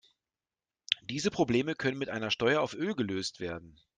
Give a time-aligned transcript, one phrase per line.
[1.03, 3.79] Diese Probleme können mit einer Steuer auf Öl gelöst werden.